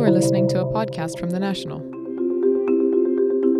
[0.00, 1.80] You are listening to a podcast from The National.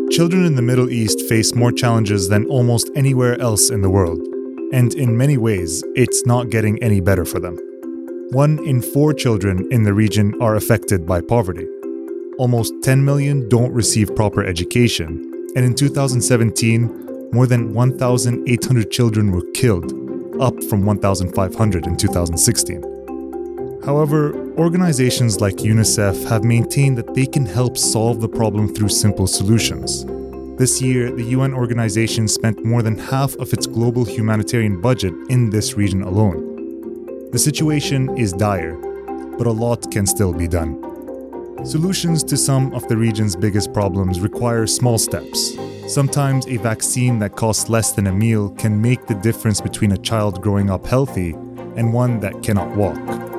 [0.09, 4.21] Children in the Middle East face more challenges than almost anywhere else in the world,
[4.73, 7.59] and in many ways, it's not getting any better for them.
[8.31, 11.67] One in four children in the region are affected by poverty.
[12.39, 19.45] Almost 10 million don't receive proper education, and in 2017, more than 1,800 children were
[19.53, 19.93] killed,
[20.41, 23.00] up from 1,500 in 2016.
[23.85, 29.27] However, organizations like UNICEF have maintained that they can help solve the problem through simple
[29.27, 30.05] solutions.
[30.59, 35.49] This year, the UN organization spent more than half of its global humanitarian budget in
[35.49, 37.31] this region alone.
[37.33, 38.75] The situation is dire,
[39.39, 40.77] but a lot can still be done.
[41.65, 45.57] Solutions to some of the region's biggest problems require small steps.
[45.87, 49.99] Sometimes a vaccine that costs less than a meal can make the difference between a
[49.99, 51.31] child growing up healthy
[51.77, 53.30] and one that cannot walk.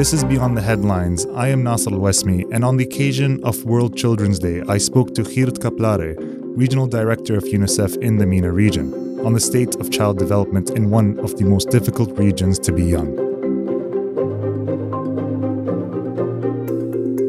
[0.00, 1.26] This is Beyond the Headlines.
[1.34, 5.22] I am Naser Al-Wasmi, and on the occasion of World Children's Day, I spoke to
[5.22, 6.16] Geert Cappelaere,
[6.56, 8.94] Regional Director of UNICEF in the MENA region,
[9.26, 12.82] on the state of child development in one of the most difficult regions to be
[12.82, 13.12] young.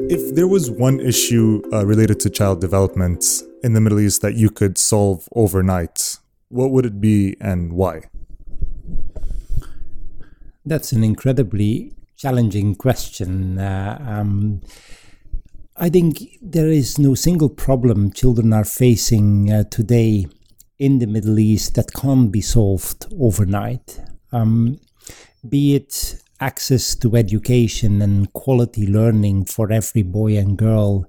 [0.10, 4.36] If there was one issue uh, related to child development in the Middle East that
[4.36, 8.04] you could solve overnight, what would it be and why?
[10.66, 13.58] That's an incredibly challenging question.
[13.58, 14.62] Uh, um,
[15.78, 20.28] I think there is no single problem children are facing uh, today
[20.78, 24.00] in the Middle East that can't be solved overnight.
[24.32, 24.80] Um,
[25.48, 31.08] be it access to education and quality learning for every boy and girl,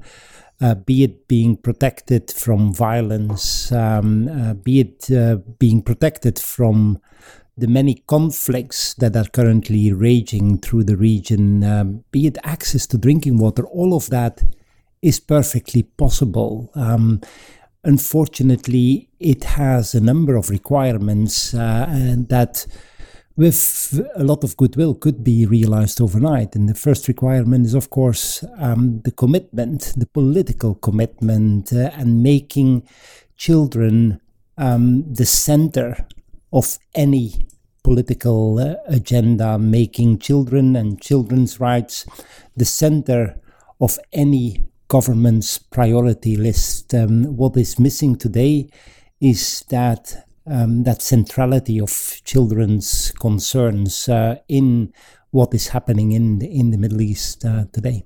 [0.63, 6.99] uh, be it being protected from violence, um, uh, be it uh, being protected from
[7.57, 12.99] the many conflicts that are currently raging through the region, um, be it access to
[12.99, 14.43] drinking water, all of that
[15.03, 16.71] is perfectly possible.
[16.75, 17.21] Um,
[17.85, 22.67] unfortunately, it has a number of requirements uh, that,
[23.37, 26.55] with a lot of goodwill, could be realized overnight.
[26.55, 32.23] And the first requirement is, of course, um, the commitment, the political commitment, uh, and
[32.23, 32.89] making
[33.37, 34.21] children
[34.57, 36.07] um, the center
[36.53, 37.47] of any
[37.83, 42.07] political agenda, making children and children's rights
[42.57, 43.41] the center
[43.81, 46.95] of any government's priority list.
[46.95, 48.69] Um, what is missing today
[49.21, 54.93] is that um, that centrality of children's concerns uh, in
[55.31, 58.05] what is happening in the, in the Middle East uh, today.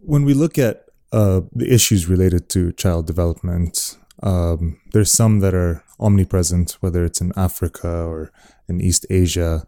[0.00, 5.54] When we look at uh, the issues related to child development, um, there's some that
[5.54, 8.32] are omnipresent, whether it's in Africa or
[8.68, 9.66] in East Asia.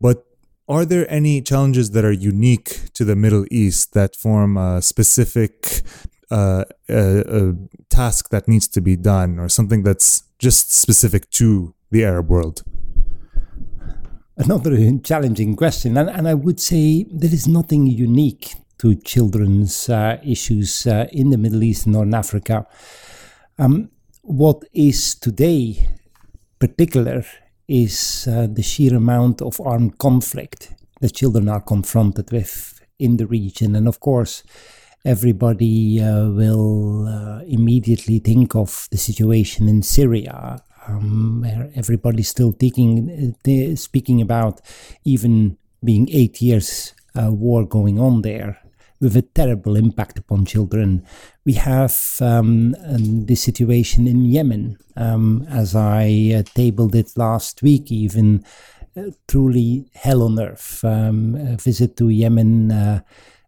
[0.00, 0.24] But
[0.68, 5.82] are there any challenges that are unique to the Middle East that form a specific
[6.30, 7.54] uh, a, a
[7.88, 12.62] task that needs to be done or something that's just specific to the Arab world?
[14.36, 20.18] Another challenging question, and, and I would say there is nothing unique to children's uh,
[20.24, 22.66] issues uh, in the Middle East and North Africa.
[23.58, 23.90] Um,
[24.28, 25.88] what is today
[26.58, 27.24] particular
[27.66, 33.26] is uh, the sheer amount of armed conflict that children are confronted with in the
[33.26, 33.74] region.
[33.74, 34.42] And of course,
[35.04, 42.52] everybody uh, will uh, immediately think of the situation in Syria, um, where everybody's still
[42.52, 44.60] thinking, uh, speaking about
[45.04, 48.60] even being eight years uh, war going on there
[49.00, 51.04] with a terrible impact upon children.
[51.44, 52.72] We have um,
[53.26, 58.44] the situation in Yemen, um, as I uh, tabled it last week, even
[58.96, 60.84] uh, truly hell on earth.
[60.84, 63.00] Um, a visit to Yemen uh,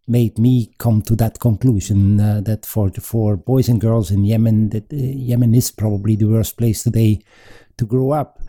[0.06, 4.70] made me come to that conclusion uh, that for for boys and girls in Yemen,
[4.70, 7.20] that uh, Yemen is probably the worst place today
[7.78, 8.40] to grow up.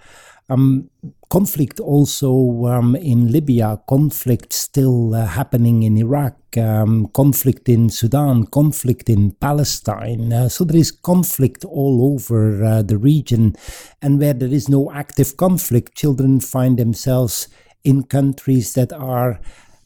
[0.49, 0.89] Um,
[1.29, 8.45] conflict also um, in Libya, conflict still uh, happening in Iraq, um, conflict in Sudan,
[8.47, 10.33] conflict in Palestine.
[10.33, 13.55] Uh, so there is conflict all over uh, the region.
[14.01, 17.47] And where there is no active conflict, children find themselves
[17.83, 19.39] in countries that are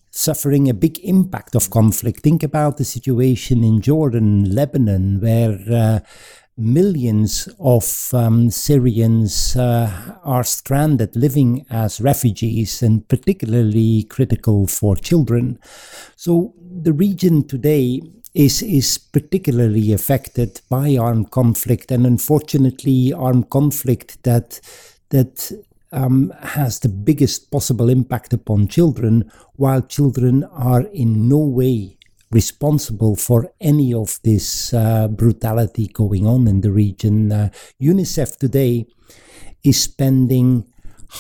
[0.10, 2.22] suffering a big impact of conflict.
[2.22, 6.00] Think about the situation in Jordan, Lebanon, where uh,
[6.58, 15.60] millions of um, Syrians uh, are stranded living as refugees and particularly critical for children.
[16.16, 18.02] So the region today
[18.34, 24.60] is, is particularly affected by armed conflict and unfortunately armed conflict that
[25.10, 25.52] that
[25.92, 31.96] um, has the biggest possible impact upon children, while children are in no way
[32.36, 37.32] responsible for any of this uh, brutality going on in the region.
[37.32, 37.50] Uh,
[37.82, 38.86] UNICEF today
[39.64, 40.66] is spending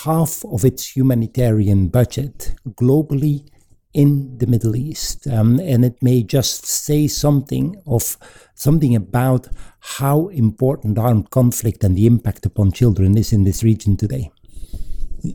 [0.04, 3.48] half of its humanitarian budget globally
[3.94, 8.18] in the Middle East, um, and it may just say something of
[8.54, 9.48] something about
[9.98, 14.30] how important armed conflict and the impact upon children is in this region today.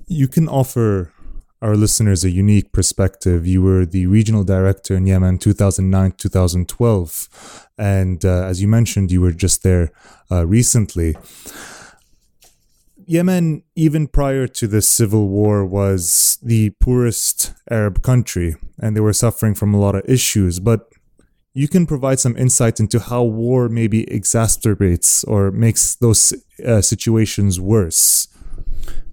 [0.07, 1.11] You can offer
[1.63, 3.47] our listeners a unique perspective.
[3.47, 7.69] You were the regional director in Yemen 2009 2012.
[7.79, 9.93] And uh, as you mentioned, you were just there
[10.31, 11.17] uh, recently.
[13.07, 19.13] Yemen, even prior to the civil war, was the poorest Arab country, and they were
[19.13, 20.61] suffering from a lot of issues.
[20.61, 20.89] But
[21.53, 26.33] you can provide some insight into how war maybe exacerbates or makes those
[26.65, 28.29] uh, situations worse.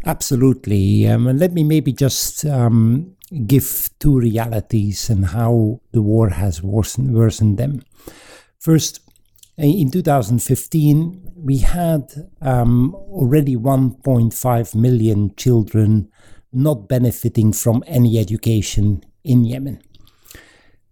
[0.05, 1.07] Absolutely.
[1.07, 3.15] Um, let me maybe just um,
[3.45, 7.81] give two realities and how the war has worsened, worsened them.
[8.59, 9.01] First,
[9.57, 16.09] in 2015, we had um, already 1.5 million children
[16.53, 19.81] not benefiting from any education in Yemen.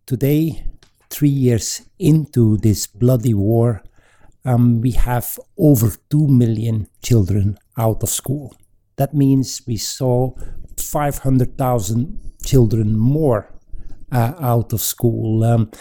[0.06, 0.66] Today,
[1.10, 3.82] three years into this bloody war,
[4.44, 8.56] um, we have over 2 million children out of school.
[8.98, 10.34] That means we saw
[10.78, 13.54] 500,000 children more
[14.12, 15.44] uh, out of school.
[15.44, 15.72] Um,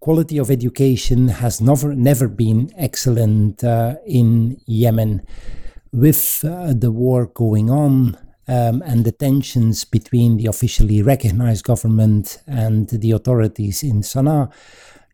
[0.00, 5.22] quality of education has never never been excellent uh, in Yemen.
[5.92, 8.18] With uh, the war going on
[8.48, 14.52] um, and the tensions between the officially recognized government and the authorities in Sana'a,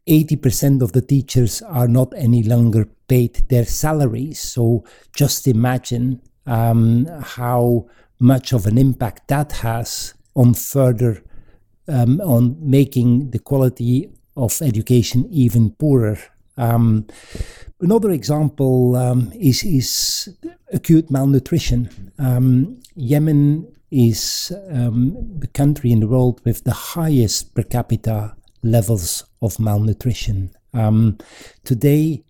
[0.08, 4.40] 80% of the teachers are not any longer paid their salaries.
[4.40, 4.84] So
[5.14, 7.86] just imagine um, how
[8.18, 11.22] much of an impact that has on further
[11.88, 16.18] um, on making the quality of education even poorer.
[16.56, 17.06] Um,
[17.80, 20.28] another example um, is, is
[20.72, 22.12] acute malnutrition.
[22.18, 29.24] Um, Yemen is um, the country in the world with the highest per capita levels
[29.40, 30.50] of malnutrition.
[31.64, 32.22] Today,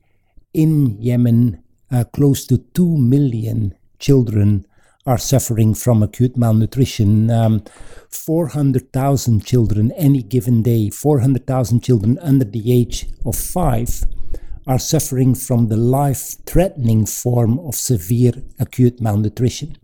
[0.54, 4.66] in Yemen, uh, close to 2 million children
[5.06, 7.30] are suffering from acute malnutrition.
[7.30, 7.64] Um,
[8.10, 14.04] 400,000 children any given day, 400,000 children under the age of five
[14.66, 19.76] are suffering from the life threatening form of severe acute malnutrition.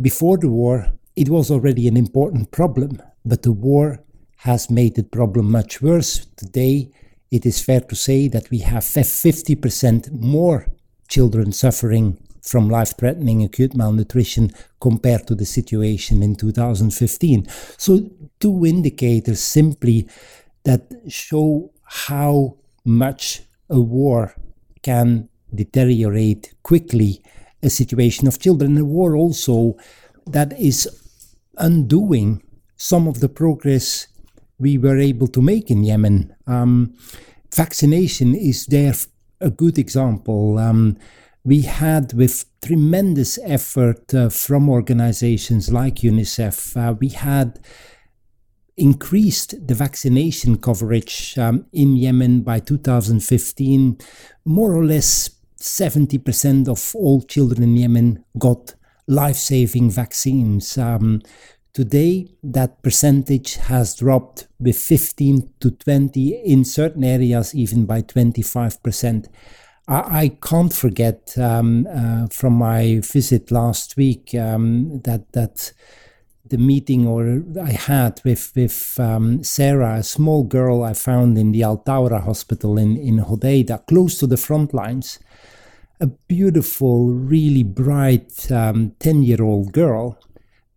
[0.00, 4.02] Before the war, it was already an important problem, but the war
[4.38, 6.26] has made the problem much worse.
[6.36, 6.90] Today,
[7.30, 10.66] it is fair to say that we have 50% more
[11.08, 17.46] children suffering from life threatening acute malnutrition compared to the situation in 2015.
[17.78, 18.10] So,
[18.40, 20.08] two indicators simply
[20.64, 24.34] that show how much a war
[24.82, 27.22] can deteriorate quickly
[27.62, 28.76] a situation of children.
[28.78, 29.76] A war also
[30.26, 30.88] that is
[31.58, 32.42] undoing
[32.76, 34.08] some of the progress
[34.58, 36.34] we were able to make in Yemen.
[36.46, 36.94] Um,
[37.54, 38.94] vaccination is there
[39.40, 40.58] a good example.
[40.58, 40.96] Um,
[41.44, 47.58] we had, with tremendous effort uh, from organizations like UNICEF, uh, we had
[48.76, 53.98] increased the vaccination coverage um, in Yemen by 2015.
[54.44, 58.74] More or less 70% of all children in Yemen got
[59.06, 60.78] life saving vaccines.
[60.78, 61.22] Um,
[61.72, 69.26] today, that percentage has dropped with 15 to 20, in certain areas, even by 25%.
[69.88, 75.72] I, I can't forget um, uh, from my visit last week um, that that
[76.44, 81.52] the meeting or I had with with um, Sarah, a small girl I found in
[81.52, 85.18] the Al Thawra hospital in in Hodeida, close to the front lines.
[86.00, 90.18] A beautiful, really bright um, ten year old girl,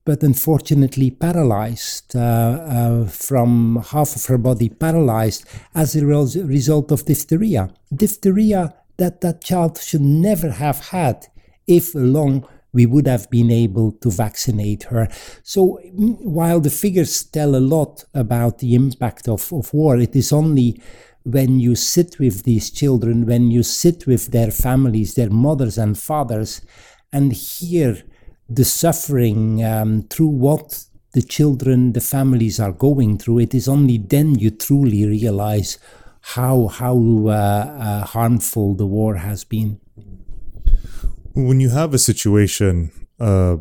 [0.06, 7.06] but unfortunately paralyzed uh, uh, from half of her body paralyzed as a result of
[7.06, 7.74] diphtheria.
[7.94, 11.28] Diphtheria that that child should never have had
[11.68, 15.08] if along we would have been able to vaccinate her.
[15.44, 20.34] So while the figures tell a lot about the impact of, of war, it is
[20.34, 20.82] only
[21.24, 25.98] when you sit with these children, when you sit with their families, their mothers and
[25.98, 26.62] fathers,
[27.14, 28.04] and hear
[28.50, 33.98] the suffering um, through what the children, the families are going through, it is only
[33.98, 35.80] then you truly realize
[36.34, 39.80] how how uh, uh, harmful the war has been.
[41.36, 43.58] When you have a situation uh,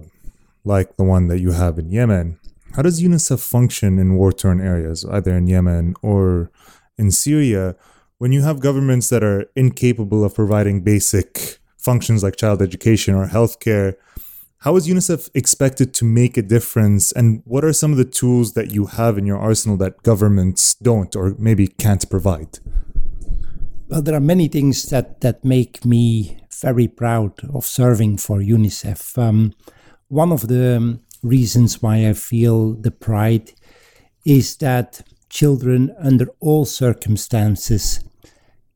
[0.64, 2.38] like the one that you have in Yemen,
[2.74, 6.50] how does UNICEF function in war torn areas, either in Yemen or
[6.96, 7.76] in Syria,
[8.16, 13.26] when you have governments that are incapable of providing basic functions like child education or
[13.26, 13.96] healthcare?
[14.64, 17.12] How is UNICEF expected to make a difference?
[17.12, 20.72] And what are some of the tools that you have in your arsenal that governments
[20.76, 22.60] don't or maybe can't provide?
[23.88, 29.18] Well, there are many things that, that make me very proud of serving for UNICEF.
[29.18, 29.52] Um,
[30.08, 33.52] one of the reasons why I feel the pride
[34.24, 38.02] is that children, under all circumstances,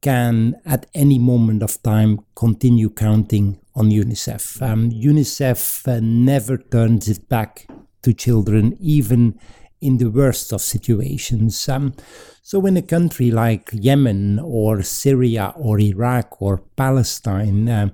[0.00, 4.62] can at any moment of time continue counting on UNICEF.
[4.62, 7.66] Um, UNICEF uh, never turns its back
[8.02, 9.38] to children, even
[9.80, 11.68] in the worst of situations.
[11.68, 11.94] Um,
[12.42, 17.90] so, in a country like Yemen or Syria or Iraq or Palestine, uh,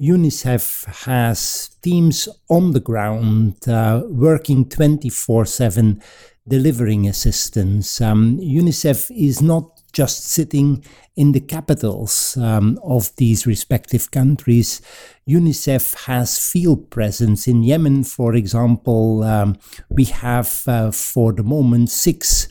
[0.00, 6.02] UNICEF has teams on the ground uh, working 24 7
[6.48, 8.00] delivering assistance.
[8.00, 10.84] Um, UNICEF is not just sitting
[11.16, 14.80] in the capitals um, of these respective countries.
[15.28, 19.22] UNICEF has field presence in Yemen, for example.
[19.22, 19.56] Um,
[19.88, 22.48] we have, uh, for the moment, six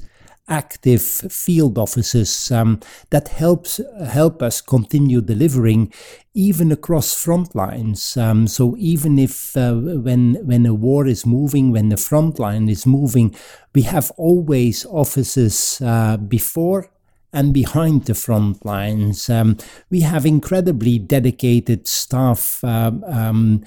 [0.49, 2.79] active field offices um,
[3.11, 5.93] that helps help us continue delivering
[6.33, 8.17] even across front lines.
[8.17, 12.67] Um, so even if uh, when when a war is moving, when the front line
[12.67, 13.35] is moving,
[13.73, 16.89] we have always offices uh, before
[17.33, 19.29] and behind the front lines.
[19.29, 19.57] Um,
[19.89, 23.63] we have incredibly dedicated staff um, um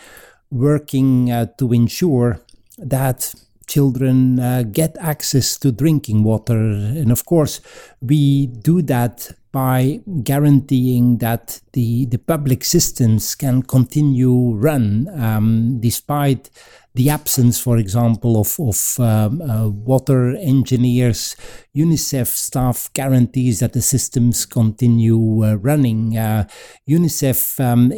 [0.50, 2.38] working uh, to ensure
[2.76, 3.34] that
[3.66, 6.58] children uh, get access to drinking water.
[6.58, 7.60] And of course,
[8.02, 16.50] we do that by guaranteeing that the, the public systems can continue run um, despite
[16.94, 21.36] the absence, for example, of, of um, uh, water engineers,
[21.74, 26.18] UNICEF staff guarantees that the systems continue uh, running.
[26.18, 26.46] Uh,
[26.86, 27.90] UNICEF, um,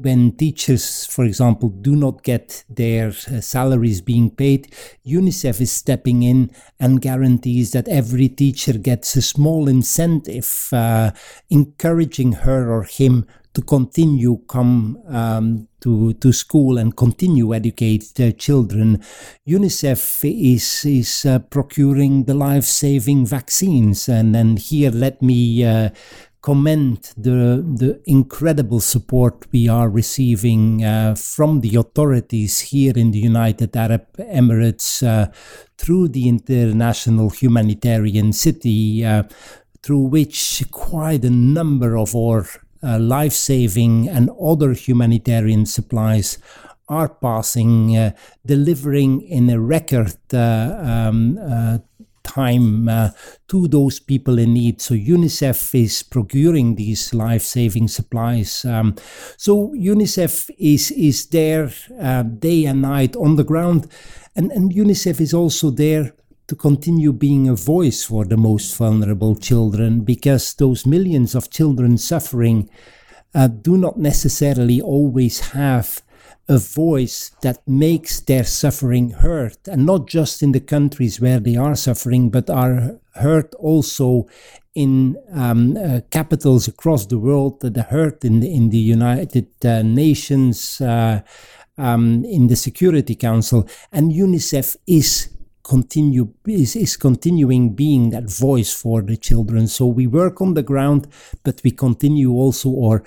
[0.00, 4.72] when teachers, for example, do not get their uh, salaries being paid,
[5.04, 11.10] UNICEF is stepping in and guarantees that every teacher gets a small incentive, uh,
[11.50, 18.32] encouraging her or him to continue come um, to to school and continue educate their
[18.32, 19.02] children.
[19.48, 25.64] UNICEF is is uh, procuring the life saving vaccines, and and here let me.
[25.64, 25.90] Uh,
[26.40, 33.18] commend the the incredible support we are receiving uh, from the authorities here in the
[33.18, 35.26] United Arab Emirates uh,
[35.76, 39.24] through the International Humanitarian City, uh,
[39.82, 42.46] through which quite a number of our
[42.82, 46.38] uh, life saving and other humanitarian supplies
[46.88, 48.12] are passing, uh,
[48.46, 51.78] delivering in a record uh, um, uh,
[52.22, 53.10] time uh,
[53.48, 54.80] to those people in need.
[54.80, 58.64] So UNICEF is procuring these life-saving supplies.
[58.64, 58.94] Um,
[59.36, 61.70] so UNICEF is is there
[62.00, 63.86] uh, day and night on the ground,
[64.36, 66.12] and and UNICEF is also there
[66.48, 71.96] to continue being a voice for the most vulnerable children because those millions of children
[71.98, 72.68] suffering
[73.34, 76.02] uh, do not necessarily always have
[76.48, 81.56] a voice that makes their suffering heard, and not just in the countries where they
[81.56, 84.26] are suffering, but are heard also
[84.74, 89.48] in um, uh, capitals across the world, that are heard in the, in the United
[89.62, 91.20] uh, Nations, uh,
[91.76, 95.28] um, in the Security Council, and UNICEF is
[95.68, 99.68] continue is, is continuing being that voice for the children.
[99.68, 101.06] So we work on the ground,
[101.44, 103.04] but we continue also our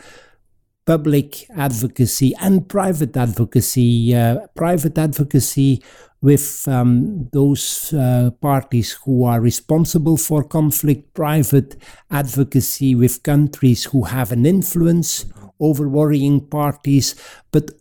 [0.85, 4.15] public advocacy and private advocacy.
[4.15, 5.83] Uh, private advocacy
[6.21, 11.75] with um, those uh, parties who are responsible for conflict, private
[12.11, 15.25] advocacy with countries who have an influence
[15.59, 17.15] over worrying parties,
[17.51, 17.71] but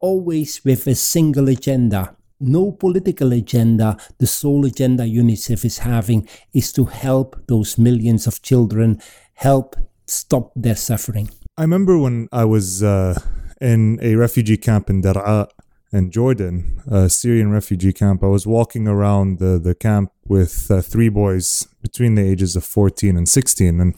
[0.00, 3.96] always with a single agenda no political agenda.
[4.18, 9.00] The sole agenda UNICEF is having is to help those millions of children,
[9.34, 11.30] help stop their suffering.
[11.56, 13.18] I remember when I was uh,
[13.60, 15.48] in a refugee camp in Dar'a
[15.92, 18.24] in Jordan, a Syrian refugee camp.
[18.24, 22.64] I was walking around the, the camp with uh, three boys between the ages of
[22.64, 23.80] 14 and 16.
[23.80, 23.94] And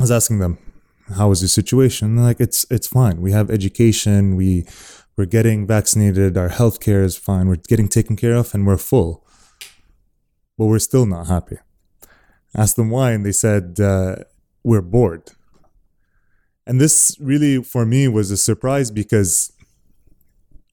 [0.00, 0.58] I was asking them,
[1.16, 2.16] how is your situation?
[2.16, 3.20] like, it's, it's fine.
[3.20, 4.36] We have education.
[4.36, 4.66] We,
[5.16, 9.24] we're getting vaccinated, our healthcare is fine, we're getting taken care of, and we're full.
[10.58, 11.58] But we're still not happy.
[12.54, 14.16] Asked them why, and they said, uh,
[14.62, 15.32] We're bored.
[16.66, 19.52] And this really, for me, was a surprise because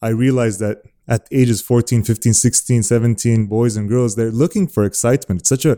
[0.01, 4.85] I realized that at ages 14, 15, 16, 17, boys and girls, they're looking for
[4.85, 5.41] excitement.
[5.41, 5.77] It's such a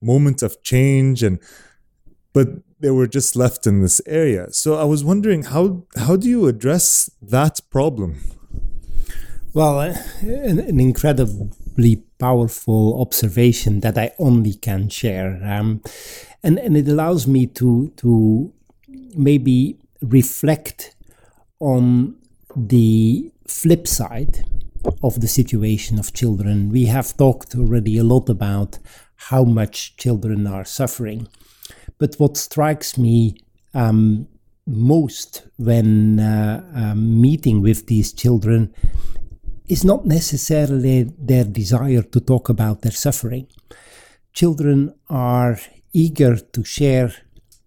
[0.00, 1.40] moment of change and
[2.32, 2.48] but
[2.82, 4.52] they were just left in this area.
[4.52, 8.16] So I was wondering how how do you address that problem?
[9.54, 15.82] Well, uh, an, an, incredibly powerful observation that I only can share, um,
[16.42, 18.52] and and it allows me to to
[19.14, 20.96] maybe reflect
[21.60, 22.16] on
[22.56, 24.44] the flip side
[25.02, 26.70] of the situation of children.
[26.70, 28.78] We have talked already a lot about
[29.28, 31.28] how much children are suffering.
[32.02, 33.36] But what strikes me
[33.74, 34.26] um,
[34.66, 38.74] most when uh, um, meeting with these children
[39.68, 43.46] is not necessarily their desire to talk about their suffering.
[44.32, 45.60] Children are
[45.92, 47.14] eager to share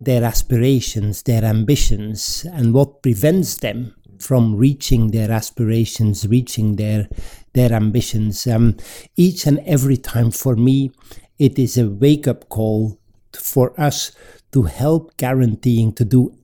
[0.01, 7.07] their aspirations, their ambitions, and what prevents them from reaching their aspirations, reaching their
[7.53, 8.45] their ambitions.
[8.47, 8.75] Um,
[9.15, 10.91] each and every time, for me,
[11.39, 12.99] it is a wake up call
[13.35, 14.11] for us
[14.51, 16.37] to help guaranteeing to do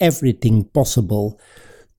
[0.00, 1.40] everything possible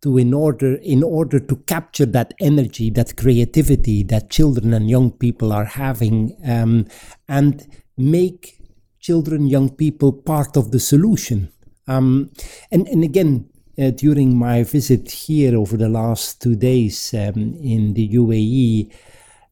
[0.01, 5.11] to in order in order to capture that energy that creativity that children and young
[5.11, 6.85] people are having um,
[7.27, 8.57] and make
[8.99, 11.51] children young people part of the solution.
[11.87, 12.31] Um,
[12.71, 17.93] and and again uh, during my visit here over the last two days um, in
[17.93, 18.91] the UAE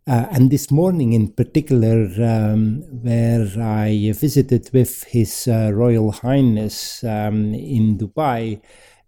[0.08, 7.04] uh, and this morning, in particular, um, where I visited with His uh, Royal Highness
[7.04, 8.62] um, in Dubai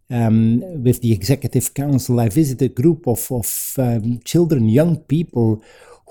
[0.10, 5.64] um, with the Executive Council, I visited a group of, of um, children, young people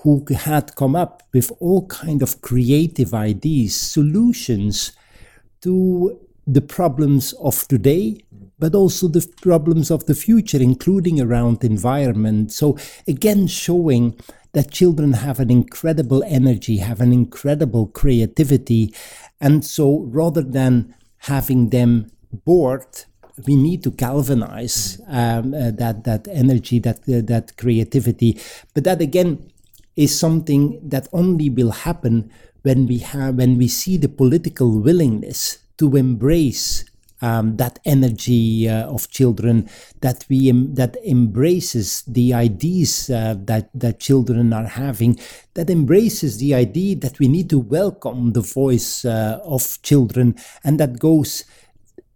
[0.02, 4.92] who had come up with all kind of creative ideas, solutions
[5.60, 8.24] to the problems of today
[8.58, 12.52] but also the problems of the future, including around environment.
[12.52, 12.76] So
[13.06, 14.18] again, showing
[14.52, 18.94] that children have an incredible energy, have an incredible creativity.
[19.40, 23.04] And so rather than having them bored,
[23.46, 28.38] we need to galvanize um, uh, that, that energy, that, uh, that creativity.
[28.74, 29.50] But that again
[29.96, 32.30] is something that only will happen
[32.62, 36.84] when we have, when we see the political willingness to embrace
[37.20, 39.68] um, that energy uh, of children
[40.00, 45.18] that we that embraces the ideas uh, that that children are having
[45.54, 50.78] that embraces the idea that we need to welcome the voice uh, of children and
[50.78, 51.44] that goes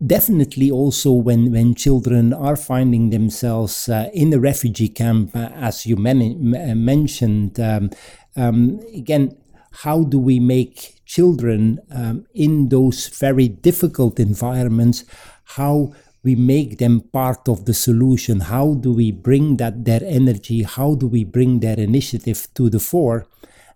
[0.05, 5.87] definitely also when when children are finding themselves uh, in a refugee camp uh, as
[5.87, 6.51] you men-
[6.85, 7.91] mentioned um,
[8.37, 9.37] um, again
[9.73, 15.05] how do we make children um, in those very difficult environments,
[15.45, 20.63] how we make them part of the solution, how do we bring that their energy,
[20.63, 23.27] how do we bring their initiative to the fore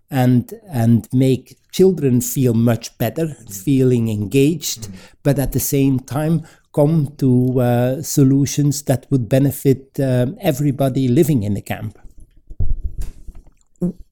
[0.09, 4.87] and and make children feel much better, feeling engaged,
[5.23, 6.41] but at the same time
[6.73, 11.97] come to uh, solutions that would benefit uh, everybody living in the camp.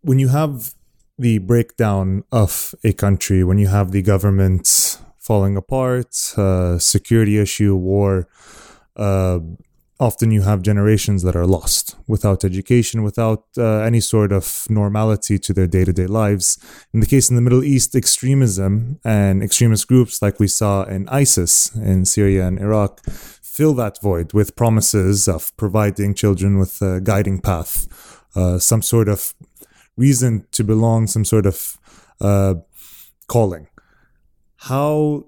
[0.02, 0.74] When you have
[1.18, 7.76] the breakdown of a country when you have the government falling apart, uh, security issue,
[7.76, 8.28] war.
[8.96, 9.40] Uh,
[10.00, 15.40] often you have generations that are lost without education, without uh, any sort of normality
[15.40, 16.60] to their day to day lives.
[16.94, 21.08] In the case in the Middle East, extremism and extremist groups like we saw in
[21.10, 27.00] ISIS in Syria and Iraq fill that void with promises of providing children with a
[27.02, 27.88] guiding path,
[28.36, 29.34] uh, some sort of
[29.98, 31.78] reason to belong, some sort of
[32.22, 32.56] uh,
[33.28, 33.68] calling.
[34.58, 35.26] How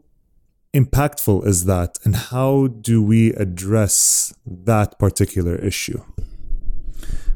[0.74, 6.02] impactful is that, and how do we address that particular issue?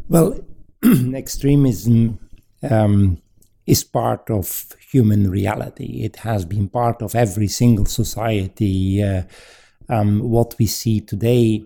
[0.09, 0.39] Well,
[1.15, 2.19] extremism
[2.69, 3.21] um,
[3.65, 6.03] is part of human reality.
[6.03, 9.01] It has been part of every single society.
[9.01, 9.23] Uh,
[9.89, 11.63] um, what we see today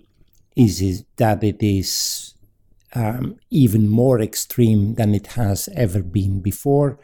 [0.55, 2.34] is, is that it is
[2.95, 6.97] um, even more extreme than it has ever been before.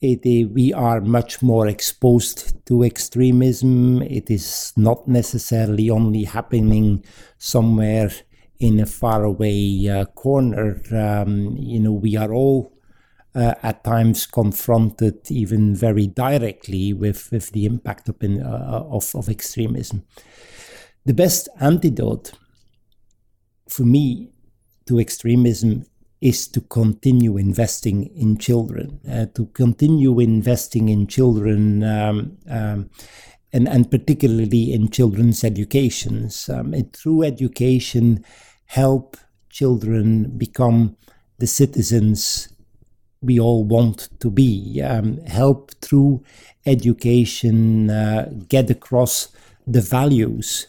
[0.00, 4.02] It, uh, we are much more exposed to extremism.
[4.02, 7.04] It is not necessarily only happening
[7.38, 8.10] somewhere
[8.58, 10.80] in a faraway uh, corner.
[10.92, 12.72] Um, you know, we are all
[13.34, 19.28] uh, at times confronted, even very directly, with, with the impact of, uh, of, of
[19.28, 20.04] extremism.
[21.04, 22.32] The best antidote
[23.68, 24.32] for me
[24.86, 25.84] to extremism
[26.20, 32.88] is to continue investing in children, uh, to continue investing in children um, um,
[33.52, 36.48] and, and particularly in children's educations.
[36.48, 38.24] Um, through education,
[38.66, 39.16] help
[39.50, 40.96] children become
[41.38, 42.48] the citizens
[43.20, 44.80] we all want to be.
[44.80, 46.22] Um, help through
[46.66, 49.28] education uh, get across
[49.66, 50.66] the values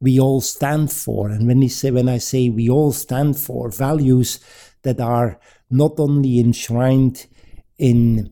[0.00, 1.30] we all stand for.
[1.30, 4.40] And when, say, when I say we all stand for values
[4.82, 5.38] that are
[5.70, 7.26] not only enshrined
[7.78, 8.30] in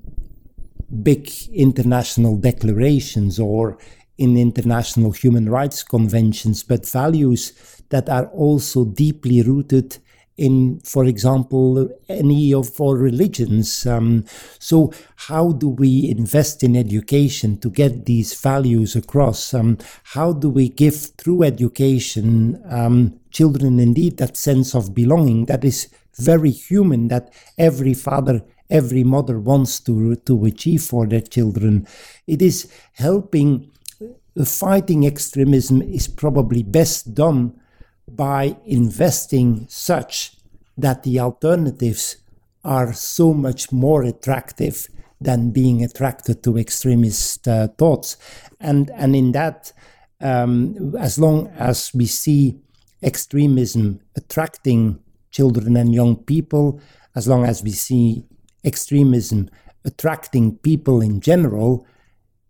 [1.03, 3.79] big international declarations or
[4.19, 7.53] in international human rights conventions, but values
[7.89, 9.99] that are also deeply rooted
[10.37, 13.87] in, for example, any of our religions.
[13.87, 14.25] Um,
[14.59, 19.55] so, how do we invest in education to get these values across?
[19.55, 25.65] Um, how do we give through education um, children indeed that sense of belonging that
[25.65, 31.87] is very human, that every father every mother wants to, to achieve for their children.
[32.27, 33.71] It is helping
[34.01, 37.61] uh, fighting extremism is probably best done
[38.09, 40.37] by investing such
[40.77, 42.17] that the alternatives
[42.65, 44.89] are so much more attractive
[45.21, 48.17] than being attracted to extremist uh, thoughts.
[48.61, 49.73] And, and in that,
[50.21, 52.59] um, as long as we see
[53.03, 54.99] extremism attracting
[55.31, 56.81] children and young people,
[57.15, 58.25] as long as we see
[58.65, 59.51] extremism
[59.85, 61.87] attracting people in general,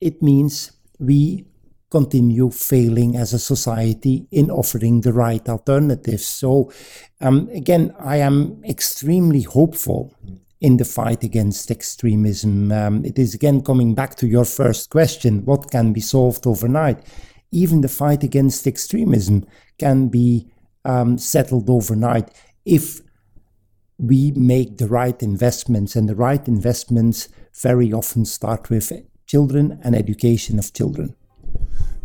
[0.01, 1.45] it means we
[1.91, 6.27] continue failing as a society in offering the right alternatives.
[6.27, 6.73] So,
[7.21, 10.13] um, again, I am extremely hopeful
[10.61, 12.73] in the fight against extremism.
[12.73, 17.01] Um, it is again coming back to your first question what can be solved overnight?
[17.53, 19.47] Even the fight against extremism
[19.79, 20.51] can be
[20.85, 22.31] um, settled overnight
[22.65, 23.01] if
[23.99, 27.29] we make the right investments, and the right investments
[27.63, 28.93] very often start with
[29.27, 31.15] children and education of children.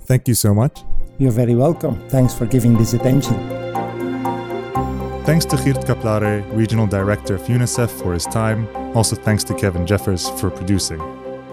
[0.10, 0.84] Thank you so much.
[1.19, 1.95] You're very welcome.
[2.10, 3.38] Thanks for giving this attention.
[5.24, 8.67] Thanks to Geert Cappelaere, Regional Director of UNICEF, for his time.
[8.98, 11.00] Also, thanks to Kevin Jeffers for producing.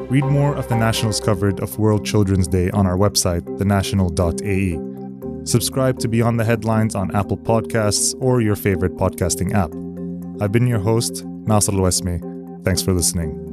[0.09, 5.45] Read more of the National's coverage of World Children's Day on our website, thenational.ae.
[5.45, 9.71] Subscribe to Beyond the Headlines on Apple Podcasts or your favorite podcasting app.
[10.43, 13.46] I've been your host, Naser Al Thanks for listening.